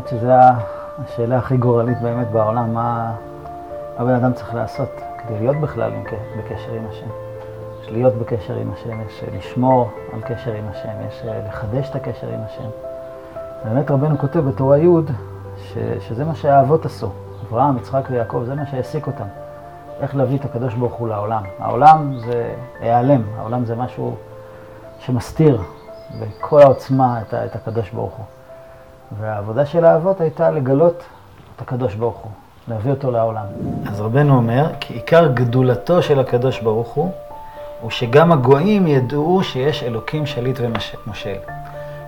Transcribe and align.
האמת 0.00 0.08
שזו 0.08 0.32
השאלה 1.04 1.38
הכי 1.38 1.56
גורלית 1.56 2.00
באמת 2.02 2.30
בעולם, 2.30 2.74
מה 2.74 3.14
הבן 3.98 4.14
אדם 4.14 4.32
צריך 4.32 4.54
לעשות 4.54 4.88
כדי 5.18 5.38
להיות 5.38 5.56
בכלל 5.56 5.92
בקשר 6.38 6.72
עם 6.72 6.82
השם. 6.90 7.06
יש 7.82 7.90
להיות 7.90 8.14
בקשר 8.14 8.54
עם 8.56 8.72
השם, 8.72 9.00
יש 9.00 9.24
לשמור 9.32 9.90
על 10.12 10.20
קשר 10.20 10.52
עם 10.52 10.64
השם, 10.70 10.88
יש 11.08 11.22
לחדש 11.48 11.90
את 11.90 11.96
הקשר 11.96 12.28
עם 12.28 12.40
השם. 12.46 12.68
באמת 13.64 13.90
רבנו 13.90 14.18
כותב 14.18 14.38
בתורה 14.40 14.78
י' 14.78 14.88
ש, 15.56 15.78
שזה 16.00 16.24
מה 16.24 16.34
שהאבות 16.34 16.86
עשו. 16.86 17.10
אברהם, 17.48 17.76
יצחק 17.76 18.04
ויעקב, 18.10 18.42
זה 18.46 18.54
מה 18.54 18.66
שהעסיק 18.66 19.06
אותם. 19.06 19.26
איך 20.00 20.16
להביא 20.16 20.38
את 20.38 20.44
הקדוש 20.44 20.74
ברוך 20.74 20.94
הוא 20.94 21.08
לעולם. 21.08 21.42
העולם 21.58 22.18
זה 22.18 22.54
היעלם, 22.80 23.22
העולם 23.38 23.64
זה 23.64 23.76
משהו 23.76 24.16
שמסתיר 24.98 25.62
בכל 26.20 26.62
העוצמה 26.62 27.20
את, 27.20 27.34
את 27.34 27.56
הקדוש 27.56 27.90
ברוך 27.90 28.14
הוא. 28.16 28.24
והעבודה 29.18 29.66
של 29.66 29.84
האבות 29.84 30.20
הייתה 30.20 30.50
לגלות 30.50 31.02
את 31.56 31.62
הקדוש 31.62 31.94
ברוך 31.94 32.16
הוא, 32.16 32.30
להביא 32.68 32.90
אותו 32.90 33.10
לעולם. 33.10 33.44
אז 33.86 34.00
רבנו 34.00 34.36
אומר, 34.36 34.66
כי 34.80 34.94
עיקר 34.94 35.26
גדולתו 35.26 36.02
של 36.02 36.20
הקדוש 36.20 36.60
ברוך 36.60 36.88
הוא, 36.88 37.10
הוא 37.80 37.90
שגם 37.90 38.32
הגויים 38.32 38.86
ידעו 38.86 39.42
שיש 39.42 39.82
אלוקים 39.82 40.26
שליט 40.26 40.58
ומושל. 40.60 41.36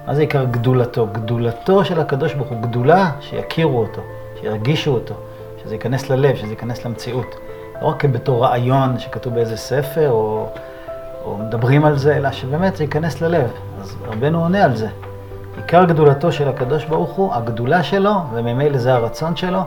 מה 0.07 0.15
זה 0.15 0.21
עיקר 0.21 0.45
גדולתו? 0.45 1.07
גדולתו 1.13 1.85
של 1.85 2.01
הקדוש 2.01 2.35
ברוך 2.35 2.49
הוא, 2.49 2.61
גדולה 2.61 3.11
שיכירו 3.21 3.79
אותו, 3.79 4.01
שירגישו 4.41 4.95
אותו, 4.95 5.15
שזה 5.63 5.75
ייכנס 5.75 6.11
ללב, 6.11 6.37
שזה 6.37 6.51
ייכנס 6.51 6.85
למציאות. 6.85 7.35
לא 7.83 7.87
רק 7.87 8.05
בתור 8.05 8.45
רעיון 8.45 8.99
שכתוב 8.99 9.35
באיזה 9.35 9.57
ספר, 9.57 10.11
או, 10.11 10.47
או 11.25 11.39
מדברים 11.39 11.85
על 11.85 11.99
זה, 11.99 12.17
אלא 12.17 12.33
שבאמת 12.33 12.77
זה 12.77 12.85
ייכנס 12.85 13.21
ללב. 13.21 13.51
אז 13.81 13.97
רבנו 14.09 14.43
עונה 14.43 14.65
על 14.65 14.77
זה. 14.77 14.89
עיקר 15.73 15.85
גדולתו 15.85 16.33
של 16.33 16.49
הקדוש 16.49 16.85
ברוך 16.85 17.11
הוא, 17.11 17.35
הגדולה 17.35 17.83
שלו, 17.83 18.11
וממילא 18.33 18.79
זה 18.79 18.95
הרצון 18.95 19.37
שלו, 19.37 19.61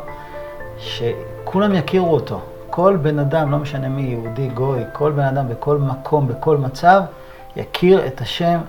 שכולם 0.78 1.75
יכירו 1.75 2.14
אותו. 2.14 2.39
כל 2.70 2.98
בן 3.02 3.20
אדם, 3.20 3.52
לא 3.52 3.58
משנה 3.58 3.89
מי, 3.89 4.02
יהודי, 4.02 4.48
גוי, 4.48 4.80
כל 4.94 5.11
בן 5.11 5.23
אדם 5.23 5.48
בכל 5.50 5.78
מקום, 5.78 6.28
בכל 6.28 6.58
מצב, 6.58 7.02
יכיר 7.56 8.08
את 8.08 8.22
השם 8.22 8.59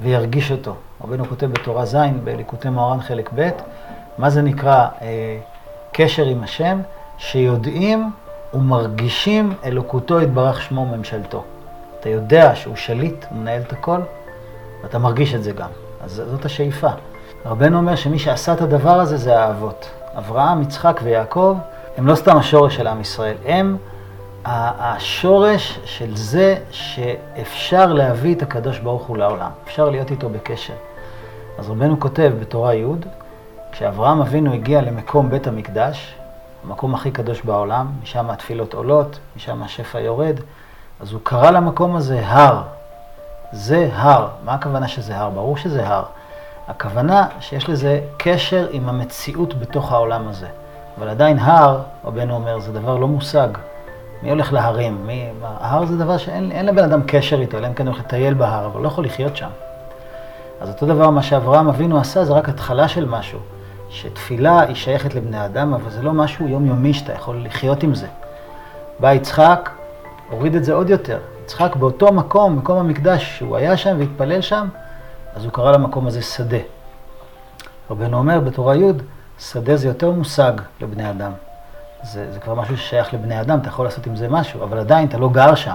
וירגיש 0.00 0.52
אותו. 0.52 0.74
רבנו 1.04 1.24
כותב 1.24 1.46
בתורה 1.46 1.84
ז', 1.84 1.96
בליקוטי 2.24 2.68
מאורן 2.68 3.00
חלק 3.00 3.30
ב', 3.34 3.50
מה 4.18 4.30
זה 4.30 4.42
נקרא 4.42 4.88
אה, 5.02 5.38
קשר 5.92 6.24
עם 6.24 6.42
השם? 6.42 6.80
שיודעים 7.18 8.10
ומרגישים 8.54 9.52
אלוקותו 9.64 10.20
יתברך 10.20 10.62
שמו 10.62 10.80
וממשלתו. 10.80 11.44
אתה 12.00 12.08
יודע 12.08 12.54
שהוא 12.54 12.76
שליט, 12.76 13.24
הוא 13.30 13.38
מנהל 13.38 13.62
את 13.62 13.72
הכל, 13.72 14.00
ואתה 14.82 14.98
מרגיש 14.98 15.34
את 15.34 15.42
זה 15.42 15.52
גם. 15.52 15.68
אז 16.04 16.22
זאת 16.30 16.44
השאיפה. 16.44 16.88
רבנו 17.46 17.76
אומר 17.76 17.96
שמי 17.96 18.18
שעשה 18.18 18.52
את 18.52 18.60
הדבר 18.60 19.00
הזה 19.00 19.16
זה 19.16 19.40
האבות. 19.40 19.90
אברהם, 20.18 20.62
יצחק 20.62 21.00
ויעקב 21.02 21.56
הם 21.96 22.06
לא 22.06 22.14
סתם 22.14 22.36
השורש 22.36 22.76
של 22.76 22.86
עם 22.86 23.00
ישראל, 23.00 23.36
הם 23.46 23.76
השורש 24.44 25.80
של 25.84 26.16
זה 26.16 26.56
שאפשר 26.70 27.92
להביא 27.92 28.34
את 28.34 28.42
הקדוש 28.42 28.78
ברוך 28.78 29.06
הוא 29.06 29.16
לעולם, 29.16 29.50
אפשר 29.64 29.90
להיות 29.90 30.10
איתו 30.10 30.28
בקשר. 30.28 30.74
אז 31.58 31.70
רבנו 31.70 32.00
כותב 32.00 32.32
בתורה 32.40 32.74
י', 32.74 32.84
כשאברהם 33.72 34.20
אבינו 34.20 34.52
הגיע 34.52 34.80
למקום 34.80 35.30
בית 35.30 35.46
המקדש, 35.46 36.14
המקום 36.64 36.94
הכי 36.94 37.10
קדוש 37.10 37.42
בעולם, 37.42 37.86
משם 38.02 38.30
התפילות 38.30 38.74
עולות, 38.74 39.18
משם 39.36 39.62
השפע 39.62 40.00
יורד, 40.00 40.40
אז 41.00 41.12
הוא 41.12 41.20
קרא 41.24 41.50
למקום 41.50 41.96
הזה 41.96 42.26
הר. 42.26 42.62
זה 43.52 43.88
הר. 43.92 44.28
מה 44.44 44.54
הכוונה 44.54 44.88
שזה 44.88 45.16
הר? 45.16 45.30
ברור 45.30 45.56
שזה 45.56 45.86
הר. 45.86 46.04
הכוונה 46.68 47.26
שיש 47.40 47.68
לזה 47.68 48.00
קשר 48.16 48.68
עם 48.70 48.88
המציאות 48.88 49.60
בתוך 49.60 49.92
העולם 49.92 50.28
הזה. 50.28 50.46
אבל 50.98 51.08
עדיין 51.08 51.38
הר, 51.38 51.80
רבנו 52.04 52.34
אומר, 52.34 52.60
זה 52.60 52.72
דבר 52.72 52.96
לא 52.96 53.08
מושג. 53.08 53.48
מי 54.22 54.30
הולך 54.30 54.52
להרים? 54.52 55.06
מי... 55.06 55.28
ההר 55.42 55.86
זה 55.86 55.96
דבר 55.96 56.18
שאין 56.18 56.66
לבן 56.66 56.84
אדם 56.84 57.00
קשר 57.06 57.40
איתו, 57.40 57.58
אלא 57.58 57.66
אם 57.66 57.74
כן 57.74 57.86
הוא 57.86 57.94
הולך 57.94 58.06
לטייל 58.06 58.34
בהר, 58.34 58.66
אבל 58.66 58.80
לא 58.80 58.88
יכול 58.88 59.04
לחיות 59.04 59.36
שם. 59.36 59.48
אז 60.60 60.68
אותו 60.68 60.86
דבר, 60.86 61.10
מה 61.10 61.22
שאברהם 61.22 61.68
אבינו 61.68 62.00
עשה, 62.00 62.24
זה 62.24 62.32
רק 62.32 62.48
התחלה 62.48 62.88
של 62.88 63.04
משהו. 63.04 63.38
שתפילה 63.90 64.60
היא 64.60 64.74
שייכת 64.74 65.14
לבני 65.14 65.44
אדם, 65.44 65.74
אבל 65.74 65.90
זה 65.90 66.02
לא 66.02 66.12
משהו 66.12 66.48
יומיומי 66.48 66.94
שאתה 66.94 67.12
יכול 67.12 67.44
לחיות 67.44 67.82
עם 67.82 67.94
זה. 67.94 68.06
בא 69.00 69.12
יצחק, 69.12 69.70
הוריד 70.30 70.54
את 70.54 70.64
זה 70.64 70.72
עוד 70.72 70.90
יותר. 70.90 71.18
יצחק 71.44 71.76
באותו 71.76 72.12
מקום, 72.12 72.56
מקום 72.56 72.78
המקדש, 72.78 73.38
שהוא 73.38 73.56
היה 73.56 73.76
שם 73.76 73.96
והתפלל 73.98 74.40
שם, 74.40 74.68
אז 75.36 75.44
הוא 75.44 75.52
קרא 75.52 75.72
למקום 75.72 76.06
הזה 76.06 76.22
שדה. 76.22 76.58
רבנו 77.90 78.18
אומר 78.18 78.40
בתורה 78.40 78.76
י', 78.76 78.92
שדה 79.38 79.76
זה 79.76 79.88
יותר 79.88 80.10
מושג 80.10 80.52
לבני 80.80 81.10
אדם. 81.10 81.32
זה, 82.02 82.32
זה 82.32 82.40
כבר 82.40 82.54
משהו 82.54 82.76
ששייך 82.76 83.14
לבני 83.14 83.40
אדם, 83.40 83.58
אתה 83.58 83.68
יכול 83.68 83.86
לעשות 83.86 84.06
עם 84.06 84.16
זה 84.16 84.28
משהו, 84.28 84.62
אבל 84.62 84.78
עדיין 84.78 85.08
אתה 85.08 85.18
לא 85.18 85.28
גר 85.28 85.54
שם. 85.54 85.74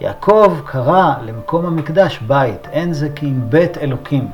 יעקב 0.00 0.60
קרא 0.66 1.14
למקום 1.22 1.66
המקדש 1.66 2.18
בית, 2.18 2.68
אין 2.72 2.92
זה 2.92 3.08
כי 3.14 3.26
אם 3.26 3.50
בית 3.50 3.78
אלוקים. 3.78 4.30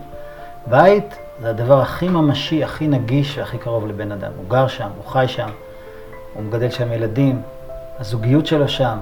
בית 0.66 1.18
זה 1.42 1.50
הדבר 1.50 1.80
הכי 1.80 2.08
ממשי, 2.08 2.64
הכי 2.64 2.88
נגיש 2.88 3.38
והכי 3.38 3.58
קרוב 3.58 3.86
לבן 3.86 4.12
אדם. 4.12 4.30
הוא 4.36 4.44
גר 4.48 4.68
שם, 4.68 4.88
הוא 4.96 5.12
חי 5.12 5.24
שם, 5.28 5.48
הוא 6.34 6.42
מגדל 6.42 6.70
שם 6.70 6.92
ילדים, 6.92 7.42
הזוגיות 7.98 8.46
שלו 8.46 8.68
שם, 8.68 8.98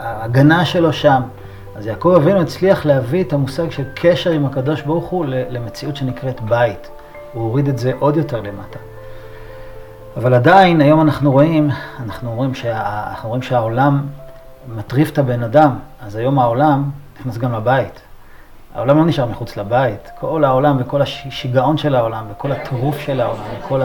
ההגנה 0.00 0.64
שלו 0.64 0.92
שם. 0.92 1.22
אז 1.76 1.86
יעקב 1.86 2.14
אבינו 2.16 2.40
הצליח 2.40 2.86
להביא 2.86 3.24
את 3.24 3.32
המושג 3.32 3.70
של 3.70 3.84
קשר 3.94 4.30
עם 4.30 4.46
הקדוש 4.46 4.82
ברוך 4.82 5.04
הוא 5.04 5.24
למציאות 5.26 5.96
שנקראת 5.96 6.40
בית. 6.40 6.90
הוא 7.32 7.42
הוריד 7.42 7.68
את 7.68 7.78
זה 7.78 7.92
עוד 7.98 8.16
יותר 8.16 8.40
למטה. 8.40 8.78
אבל 10.16 10.34
עדיין, 10.34 10.80
היום 10.80 11.00
אנחנו 11.00 11.32
רואים, 11.32 11.70
אנחנו 12.04 12.34
רואים, 12.34 12.54
שה, 12.54 13.06
אנחנו 13.10 13.28
רואים 13.28 13.42
שהעולם 13.42 14.06
מטריף 14.76 15.10
את 15.10 15.18
הבן 15.18 15.42
אדם, 15.42 15.76
אז 16.06 16.16
היום 16.16 16.38
העולם 16.38 16.90
נכנס 17.20 17.38
גם 17.38 17.52
לבית. 17.52 18.00
העולם 18.74 18.98
לא 18.98 19.04
נשאר 19.04 19.26
מחוץ 19.26 19.56
לבית. 19.56 20.10
כל 20.20 20.44
העולם 20.44 20.76
וכל 20.80 21.02
השיגעון 21.02 21.76
של 21.76 21.94
העולם 21.94 22.24
וכל 22.30 22.52
הטירוף 22.52 22.98
של 22.98 23.20
העולם 23.20 23.42
וכל 23.58 23.82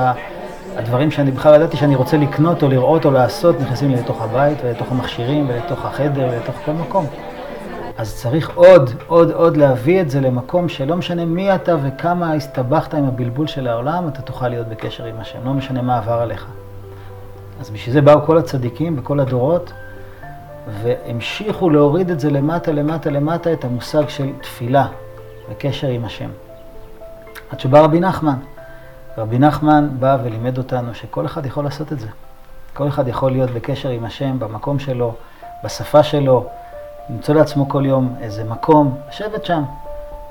הדברים 0.75 1.11
שאני 1.11 1.31
בכלל 1.31 1.55
ידעתי 1.55 1.77
שאני 1.77 1.95
רוצה 1.95 2.17
לקנות 2.17 2.63
או 2.63 2.67
לראות 2.67 3.05
או 3.05 3.11
לעשות, 3.11 3.59
נכנסים 3.59 3.89
לי 3.89 3.95
לתוך 3.95 4.21
הבית 4.21 4.57
ולתוך 4.63 4.91
המכשירים 4.91 5.49
ולתוך 5.49 5.85
החדר 5.85 6.27
ולתוך 6.31 6.55
כל 6.65 6.71
מקום. 6.71 7.05
אז 7.97 8.15
צריך 8.15 8.51
עוד, 8.55 8.89
עוד, 9.07 9.31
עוד 9.31 9.57
להביא 9.57 10.01
את 10.01 10.09
זה 10.09 10.21
למקום 10.21 10.69
שלא 10.69 10.95
משנה 10.95 11.25
מי 11.25 11.55
אתה 11.55 11.75
וכמה 11.83 12.33
הסתבכת 12.33 12.93
עם 12.93 13.05
הבלבול 13.05 13.47
של 13.47 13.67
העולם, 13.67 14.07
אתה 14.07 14.21
תוכל 14.21 14.47
להיות 14.47 14.67
בקשר 14.67 15.05
עם 15.05 15.19
השם, 15.19 15.39
לא 15.45 15.53
משנה 15.53 15.81
מה 15.81 15.97
עבר 15.97 16.21
עליך. 16.21 16.45
אז 17.59 17.69
בשביל 17.69 17.93
זה 17.93 18.01
באו 18.01 18.21
כל 18.25 18.37
הצדיקים 18.37 18.95
בכל 18.95 19.19
הדורות, 19.19 19.73
והמשיכו 20.83 21.69
להוריד 21.69 22.09
את 22.09 22.19
זה 22.19 22.29
למטה, 22.29 22.71
למטה, 22.71 23.09
למטה, 23.09 23.53
את 23.53 23.63
המושג 23.63 24.09
של 24.09 24.29
תפילה 24.41 24.87
וקשר 25.49 25.87
עם 25.87 26.05
השם. 26.05 26.29
עד 27.51 27.59
שבא 27.59 27.79
רבי 27.79 27.99
נחמן. 27.99 28.37
רבי 29.17 29.39
נחמן 29.39 29.89
בא 29.99 30.17
ולימד 30.23 30.57
אותנו 30.57 30.93
שכל 30.93 31.25
אחד 31.25 31.45
יכול 31.45 31.63
לעשות 31.63 31.93
את 31.93 31.99
זה. 31.99 32.07
כל 32.73 32.87
אחד 32.87 33.07
יכול 33.07 33.31
להיות 33.31 33.51
בקשר 33.51 33.89
עם 33.89 34.05
השם 34.05 34.39
במקום 34.39 34.79
שלו, 34.79 35.13
בשפה 35.63 36.03
שלו, 36.03 36.45
למצוא 37.09 37.35
לעצמו 37.35 37.69
כל 37.69 37.85
יום 37.85 38.15
איזה 38.21 38.43
מקום, 38.43 38.97
לשבת 39.09 39.45
שם, 39.45 39.63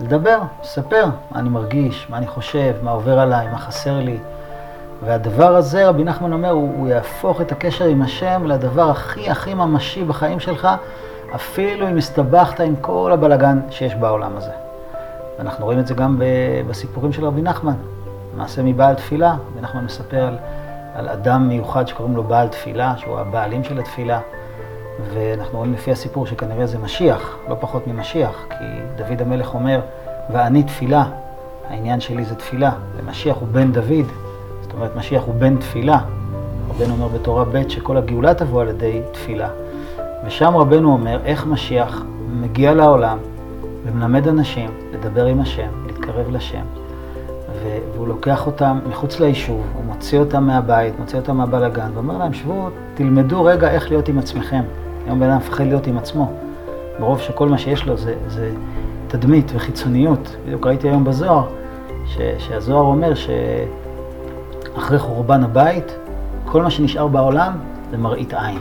לדבר, 0.00 0.39
לספר 0.62 1.06
מה 1.31 1.41
אני 1.41 1.49
מרגיש, 1.49 2.06
מה 2.11 2.17
אני 2.17 2.27
חושב, 2.27 2.75
מה 2.83 2.91
עובר 2.91 3.19
עליי, 3.19 3.49
מה 3.49 3.59
חסר 3.59 4.00
לי. 4.00 4.19
והדבר 5.05 5.56
הזה, 5.56 5.89
רבי 5.89 6.05
נחמן 6.05 6.33
אומר, 6.33 6.51
הוא, 6.51 6.75
הוא 6.78 6.89
יהפוך 6.89 7.41
את 7.41 7.53
הקשר 7.53 7.84
עם 7.84 8.03
השם 8.03 8.43
לדבר 8.47 8.91
הכי 8.91 9.31
הכי 9.31 9.55
ממשי 9.55 10.05
בחיים 10.05 10.41
שלך, 10.41 10.69
אפילו 11.34 11.89
אם 11.89 11.97
הסתבכת 11.97 12.60
עם 12.60 12.77
כל 12.80 13.10
הבלגן 13.13 13.60
שיש 13.71 13.95
בעולם 13.95 14.37
הזה. 14.37 14.53
ואנחנו 15.39 15.65
רואים 15.65 15.78
את 15.78 15.87
זה 15.87 15.95
גם 15.95 16.21
בסיפורים 16.69 17.13
של 17.13 17.25
רבי 17.25 17.42
נחמן. 17.42 17.93
מעשה 18.36 18.63
מבעל 18.63 18.95
תפילה, 18.95 19.36
רבי 19.51 19.60
נחמן 19.60 19.84
מספר 19.84 20.22
על, 20.22 20.39
על 20.95 21.09
אדם 21.09 21.48
מיוחד 21.48 21.89
שקוראים 21.89 22.16
לו 22.16 22.22
בעל 22.22 22.48
תפילה, 22.48 22.95
שהוא 22.97 23.19
הבעלים 23.19 23.65
של 23.65 23.78
התפילה. 23.78 24.21
ואנחנו 25.15 25.59
רואים 25.59 25.72
לפי 25.72 25.92
הסיפור 25.92 26.27
שכנראה 26.27 26.66
זה 26.66 26.78
משיח, 26.78 27.36
לא 27.48 27.57
פחות 27.60 27.86
ממשיח, 27.86 28.47
כי 28.51 28.65
דוד 28.97 29.22
המלך 29.22 29.54
אומר, 29.54 29.81
ואני 30.33 30.63
תפילה, 30.63 31.04
העניין 31.69 32.01
שלי 32.01 32.25
זה 32.25 32.34
תפילה, 32.34 32.71
ומשיח 32.97 33.36
הוא 33.36 33.48
בן 33.53 33.72
דוד, 33.72 34.07
זאת 34.63 34.72
אומרת 34.72 34.97
משיח 34.97 35.22
הוא 35.22 35.34
בן 35.34 35.57
תפילה. 35.57 35.98
רבנו 36.71 36.92
אומר 36.95 37.09
בתורה 37.09 37.45
ב' 37.45 37.69
שכל 37.69 37.97
הגאולה 37.97 38.34
תבוא 38.34 38.63
על 38.63 38.69
ידי 38.69 39.01
תפילה. 39.13 39.48
ושם 40.27 40.57
רבנו 40.57 40.92
אומר 40.92 41.21
איך 41.25 41.47
משיח 41.47 42.03
מגיע 42.33 42.75
לעולם 42.75 43.19
ומלמד 43.84 44.28
אנשים 44.28 44.71
לדבר 44.92 45.25
עם 45.25 45.41
השם, 45.41 45.69
להתקרב 45.87 46.30
לשם. 46.30 46.84
והוא 47.95 48.09
לוקח 48.09 48.47
אותם 48.47 48.78
מחוץ 48.89 49.21
ליישוב, 49.21 49.62
הוא 49.74 49.84
מוציא 49.84 50.18
אותם 50.18 50.45
מהבית, 50.45 50.98
מוציא 50.98 51.18
אותם 51.18 51.36
מהבלגן, 51.36 51.91
ואומר 51.95 52.18
להם, 52.18 52.33
שבו, 52.33 52.68
תלמדו 52.95 53.45
רגע 53.45 53.71
איך 53.71 53.91
להיות 53.91 54.09
עם 54.09 54.18
עצמכם. 54.18 54.62
היום 55.06 55.21
בן 55.21 55.30
אדם 55.30 55.36
מפחד 55.36 55.65
להיות 55.65 55.86
עם 55.86 55.98
עצמו. 55.98 56.33
ברוב 56.98 57.21
שכל 57.21 57.48
מה 57.48 57.59
שיש 57.59 57.86
לו 57.86 57.97
זה, 57.97 58.15
זה 58.28 58.51
תדמית 59.09 59.53
וחיצוניות. 59.54 60.36
בדיוק 60.47 60.66
ראיתי 60.66 60.89
היום 60.89 61.04
בזוהר, 61.04 61.47
ש, 62.06 62.18
שהזוהר 62.39 62.84
אומר 62.84 63.12
שאחרי 64.74 64.98
חורבן 64.98 65.45
הבית, 65.45 65.97
כל 66.45 66.62
מה 66.62 66.71
שנשאר 66.71 67.06
בעולם 67.06 67.53
זה 67.91 67.97
מראית 67.97 68.34
עין. 68.34 68.59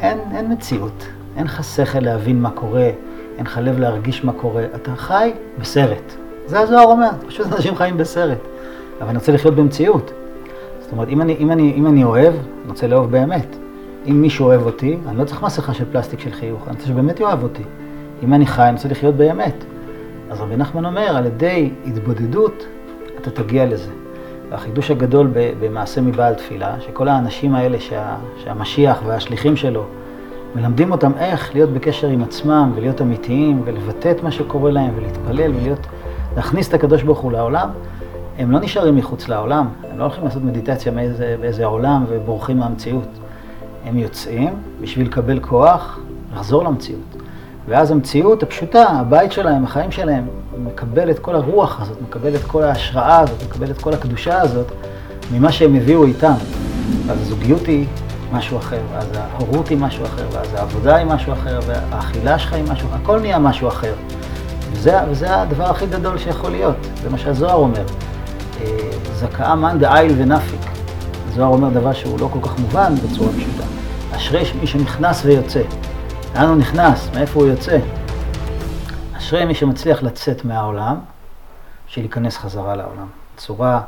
אין, 0.00 0.18
אין 0.34 0.52
מציאות, 0.52 1.06
אין 1.36 1.44
לך 1.44 1.64
שכל 1.64 2.00
להבין 2.00 2.42
מה 2.42 2.50
קורה, 2.50 2.90
אין 3.38 3.46
לך 3.46 3.60
לב 3.62 3.78
להרגיש 3.78 4.24
מה 4.24 4.32
קורה, 4.32 4.64
אתה 4.74 4.96
חי 4.96 5.32
בסרט. 5.58 6.27
זה 6.48 6.60
הזוהר 6.60 6.84
אומר, 6.84 7.08
פשוט 7.26 7.46
אנשים 7.52 7.76
חיים 7.76 7.96
בסרט. 7.96 8.38
אבל 9.00 9.08
אני 9.08 9.18
רוצה 9.18 9.32
לחיות 9.32 9.54
במציאות. 9.54 10.12
זאת 10.80 10.92
אומרת, 10.92 11.08
אם 11.08 11.20
אני, 11.20 11.36
אם 11.38 11.50
אני, 11.50 11.72
אם 11.76 11.86
אני 11.86 12.04
אוהב, 12.04 12.34
אני 12.34 12.68
רוצה 12.68 12.86
לאהוב 12.86 13.10
באמת. 13.10 13.56
אם 14.06 14.22
מישהו 14.22 14.46
אוהב 14.46 14.66
אותי, 14.66 14.98
אני 15.08 15.18
לא 15.18 15.24
צריך 15.24 15.42
מסכה 15.42 15.74
של 15.74 15.84
פלסטיק 15.92 16.20
של 16.20 16.32
חיוך, 16.32 16.62
אני 16.66 16.76
רוצה 16.76 16.86
שבאמת 16.86 17.20
יאהב 17.20 17.42
אותי. 17.42 17.62
אם 18.24 18.34
אני 18.34 18.46
חי, 18.46 18.62
אני 18.62 18.72
רוצה 18.72 18.88
לחיות 18.88 19.14
באמת. 19.14 19.64
אז 20.30 20.40
רבי 20.40 20.56
נחמן 20.56 20.84
אומר, 20.84 21.16
על 21.16 21.26
ידי 21.26 21.70
התבודדות, 21.86 22.66
אתה 23.20 23.30
תגיע 23.30 23.66
לזה. 23.66 23.90
והחידוש 24.50 24.90
הגדול 24.90 25.30
במעשה 25.60 26.00
מבעל 26.00 26.34
תפילה, 26.34 26.80
שכל 26.80 27.08
האנשים 27.08 27.54
האלה 27.54 27.80
שה, 27.80 28.16
שהמשיח 28.44 29.02
והשליחים 29.06 29.56
שלו 29.56 29.84
מלמדים 30.54 30.92
אותם 30.92 31.12
איך 31.18 31.54
להיות 31.54 31.70
בקשר 31.70 32.08
עם 32.08 32.22
עצמם 32.22 32.72
ולהיות 32.74 33.02
אמיתיים 33.02 33.62
ולבטא 33.64 34.10
את 34.10 34.22
מה 34.22 34.30
שקורה 34.30 34.70
להם 34.70 34.90
ולהתפלל 34.96 35.50
ולהיות, 35.54 35.86
להכניס 36.38 36.68
את 36.68 36.74
הקדוש 36.74 37.02
ברוך 37.02 37.18
הוא 37.18 37.32
לעולם, 37.32 37.68
הם 38.38 38.50
לא 38.50 38.60
נשארים 38.60 38.96
מחוץ 38.96 39.28
לעולם, 39.28 39.68
הם 39.90 39.98
לא 39.98 40.04
הולכים 40.04 40.24
לעשות 40.24 40.42
מדיטציה 40.42 40.92
מאיזה, 40.92 41.36
באיזה 41.40 41.64
עולם 41.64 42.04
ובורחים 42.08 42.58
מהמציאות. 42.58 43.08
הם 43.86 43.98
יוצאים 43.98 44.54
בשביל 44.80 45.06
לקבל 45.06 45.40
כוח, 45.40 45.98
לחזור 46.34 46.64
למציאות. 46.64 47.22
ואז 47.68 47.90
המציאות 47.90 48.42
הפשוטה, 48.42 48.82
הבית 48.82 49.32
שלהם, 49.32 49.64
החיים 49.64 49.90
שלהם, 49.90 50.26
מקבל 50.58 51.10
את 51.10 51.18
כל 51.18 51.34
הרוח 51.34 51.80
הזאת, 51.80 52.02
מקבל 52.02 52.34
את 52.34 52.44
כל 52.46 52.62
ההשראה 52.62 53.20
הזאת, 53.20 53.42
מקבל 53.48 53.70
את 53.70 53.82
כל 53.82 53.92
הקדושה 53.92 54.40
הזאת 54.40 54.66
ממה 55.32 55.52
שהם 55.52 55.74
הביאו 55.74 56.04
איתם. 56.04 56.34
אז 57.10 57.20
הזוגיות 57.20 57.66
היא 57.66 57.86
משהו 58.32 58.58
אחר, 58.58 58.80
ואז 58.92 59.06
ההורות 59.14 59.68
היא 59.68 59.78
משהו 59.78 60.04
אחר, 60.04 60.24
ואז 60.32 60.54
העבודה 60.54 60.96
היא 60.96 61.06
משהו 61.06 61.32
אחר, 61.32 61.60
והאכילה 61.66 62.38
שלך 62.38 62.52
היא 62.52 62.64
משהו 62.72 62.88
אחר, 62.88 62.96
הכל 63.02 63.20
נהיה 63.20 63.38
משהו 63.38 63.68
אחר. 63.68 63.92
וזה, 64.88 65.10
וזה 65.10 65.40
הדבר 65.40 65.70
הכי 65.70 65.86
גדול 65.86 66.18
שיכול 66.18 66.50
להיות, 66.50 66.76
זה 67.02 67.10
מה 67.10 67.18
שהזוהר 67.18 67.54
אומר. 67.54 67.84
אה, 68.60 68.66
זכאה 69.14 69.54
מאן 69.54 69.78
דאיל 69.78 70.12
ונפיק. 70.16 70.60
הזוהר 71.28 71.48
אומר 71.48 71.68
דבר 71.68 71.92
שהוא 71.92 72.20
לא 72.20 72.28
כל 72.32 72.38
כך 72.42 72.58
מובן 72.58 72.94
בצורה 72.94 73.32
פשוטה. 73.32 73.64
אשרי 74.16 74.42
מי 74.60 74.66
שנכנס 74.66 75.24
ויוצא. 75.24 75.62
לאן 76.34 76.48
הוא 76.48 76.56
נכנס? 76.56 77.08
מאיפה 77.14 77.40
הוא 77.40 77.48
יוצא? 77.48 77.78
אשרי 79.18 79.44
מי 79.44 79.54
שמצליח 79.54 80.02
לצאת 80.02 80.44
מהעולם, 80.44 80.96
להיכנס 81.96 82.38
חזרה 82.38 82.76
לעולם. 82.76 83.06
בצורה 83.36 83.80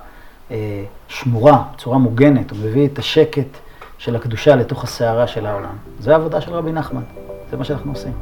אה, 0.51 0.85
שמורה, 1.09 1.63
בצורה 1.75 1.99
מוגנת, 1.99 2.51
הוא 2.51 2.59
מביא 2.59 2.87
את 2.87 2.99
השקט 2.99 3.59
של 3.99 4.17
הקדושה 4.17 4.57
לתוך 4.57 4.85
הסערה 4.85 5.27
של 5.27 5.47
העולם. 5.47 5.77
זו 6.01 6.11
העבודה 6.11 6.41
של 6.41 6.53
רבי 6.53 6.73
נחמן, 6.73 7.03
זה 7.51 7.57
מה 7.57 7.65
שאנחנו 7.65 7.93
עושים. 7.93 8.13